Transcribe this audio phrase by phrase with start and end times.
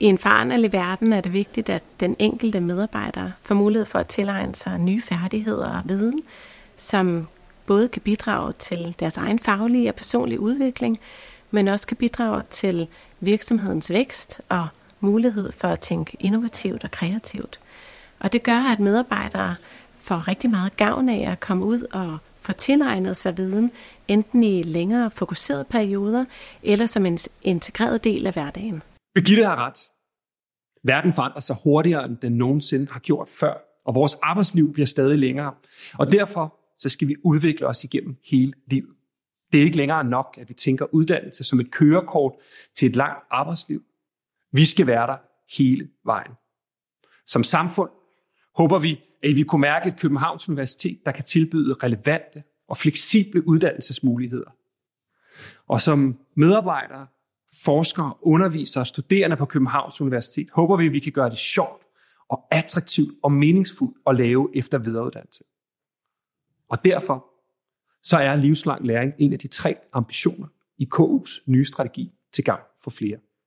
[0.00, 4.06] I en foranderlig verden er det vigtigt, at den enkelte medarbejder får mulighed for at
[4.06, 6.22] tilegne sig nye færdigheder og viden,
[6.76, 7.28] som
[7.66, 10.98] både kan bidrage til deres egen faglige og personlige udvikling,
[11.50, 12.86] men også kan bidrage til
[13.20, 14.68] virksomhedens vækst og
[15.00, 17.60] mulighed for at tænke innovativt og kreativt.
[18.20, 19.54] Og det gør, at medarbejdere
[19.98, 23.70] får rigtig meget gavn af at komme ud og få tilegnet sig viden,
[24.08, 26.24] enten i længere fokuserede perioder,
[26.62, 28.82] eller som en integreret del af hverdagen.
[29.14, 29.78] Birgitte har ret.
[30.82, 33.54] Verden forandrer sig hurtigere, end den nogensinde har gjort før,
[33.84, 35.54] og vores arbejdsliv bliver stadig længere.
[35.98, 38.96] Og derfor så skal vi udvikle os igennem hele livet.
[39.52, 42.34] Det er ikke længere nok, at vi tænker uddannelse som et kørekort
[42.74, 43.82] til et langt arbejdsliv.
[44.52, 45.16] Vi skal være der
[45.56, 46.32] hele vejen.
[47.26, 47.90] Som samfund
[48.56, 53.48] håber vi, at vi kunne mærke et Københavns Universitet, der kan tilbyde relevante og fleksible
[53.48, 54.50] uddannelsesmuligheder.
[55.66, 57.06] Og som medarbejdere,
[57.64, 61.82] forskere, undervisere og studerende på Københavns Universitet håber vi, at vi kan gøre det sjovt
[62.28, 65.44] og attraktivt og meningsfuldt at lave efter videreuddannelse.
[66.68, 67.26] Og derfor
[68.02, 70.46] så er livslang læring en af de tre ambitioner
[70.78, 73.18] i KU's nye strategi til gang for flere.